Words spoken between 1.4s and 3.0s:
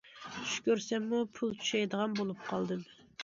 چۈشەيدىغان بولۇپ قالدىم.